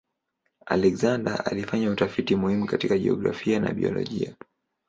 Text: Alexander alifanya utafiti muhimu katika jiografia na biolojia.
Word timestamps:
Alexander 0.65 1.43
alifanya 1.45 1.91
utafiti 1.91 2.35
muhimu 2.35 2.65
katika 2.65 2.97
jiografia 2.97 3.59
na 3.59 3.73
biolojia. 3.73 4.35